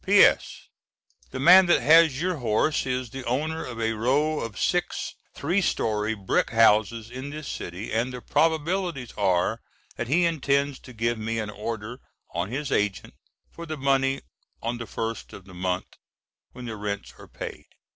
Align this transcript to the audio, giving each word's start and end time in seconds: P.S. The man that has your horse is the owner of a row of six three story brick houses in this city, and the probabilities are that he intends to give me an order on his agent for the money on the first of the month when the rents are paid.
P.S. 0.03 0.61
The 1.29 1.39
man 1.39 1.67
that 1.67 1.79
has 1.83 2.19
your 2.19 2.37
horse 2.37 2.87
is 2.87 3.11
the 3.11 3.23
owner 3.25 3.63
of 3.63 3.79
a 3.79 3.91
row 3.93 4.39
of 4.39 4.57
six 4.59 5.13
three 5.35 5.61
story 5.61 6.15
brick 6.15 6.49
houses 6.49 7.11
in 7.11 7.29
this 7.29 7.47
city, 7.47 7.93
and 7.93 8.11
the 8.11 8.19
probabilities 8.19 9.13
are 9.15 9.61
that 9.97 10.07
he 10.07 10.25
intends 10.25 10.79
to 10.79 10.93
give 10.93 11.19
me 11.19 11.37
an 11.37 11.51
order 11.51 11.99
on 12.33 12.49
his 12.49 12.71
agent 12.71 13.13
for 13.51 13.67
the 13.67 13.77
money 13.77 14.23
on 14.59 14.79
the 14.79 14.87
first 14.87 15.33
of 15.33 15.45
the 15.45 15.53
month 15.53 15.97
when 16.51 16.65
the 16.65 16.75
rents 16.77 17.13
are 17.19 17.27
paid. 17.27 17.67